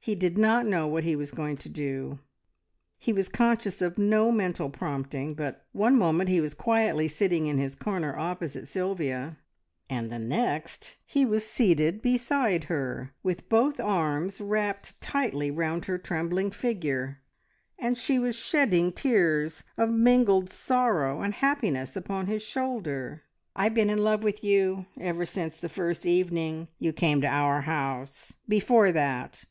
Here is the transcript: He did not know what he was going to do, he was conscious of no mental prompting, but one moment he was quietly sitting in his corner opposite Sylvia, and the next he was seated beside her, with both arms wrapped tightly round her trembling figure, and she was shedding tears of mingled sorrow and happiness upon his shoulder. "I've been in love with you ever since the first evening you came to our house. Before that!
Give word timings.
He 0.00 0.14
did 0.14 0.38
not 0.38 0.64
know 0.64 0.86
what 0.88 1.04
he 1.04 1.14
was 1.14 1.32
going 1.32 1.58
to 1.58 1.68
do, 1.68 2.18
he 2.96 3.12
was 3.12 3.28
conscious 3.28 3.82
of 3.82 3.98
no 3.98 4.32
mental 4.32 4.70
prompting, 4.70 5.34
but 5.34 5.66
one 5.72 5.98
moment 5.98 6.30
he 6.30 6.40
was 6.40 6.54
quietly 6.54 7.08
sitting 7.08 7.46
in 7.46 7.58
his 7.58 7.74
corner 7.74 8.16
opposite 8.18 8.68
Sylvia, 8.68 9.36
and 9.90 10.10
the 10.10 10.18
next 10.18 10.96
he 11.04 11.26
was 11.26 11.46
seated 11.46 12.00
beside 12.00 12.64
her, 12.64 13.12
with 13.22 13.50
both 13.50 13.78
arms 13.78 14.40
wrapped 14.40 14.98
tightly 15.02 15.50
round 15.50 15.84
her 15.84 15.98
trembling 15.98 16.52
figure, 16.52 17.20
and 17.78 17.98
she 17.98 18.18
was 18.18 18.34
shedding 18.34 18.92
tears 18.92 19.62
of 19.76 19.90
mingled 19.90 20.48
sorrow 20.48 21.20
and 21.20 21.34
happiness 21.34 21.96
upon 21.96 22.28
his 22.28 22.42
shoulder. 22.42 23.24
"I've 23.54 23.74
been 23.74 23.90
in 23.90 23.98
love 23.98 24.22
with 24.22 24.42
you 24.42 24.86
ever 24.98 25.26
since 25.26 25.58
the 25.60 25.68
first 25.68 26.06
evening 26.06 26.68
you 26.78 26.94
came 26.94 27.20
to 27.20 27.26
our 27.26 27.60
house. 27.60 28.32
Before 28.48 28.90
that! 28.92 29.44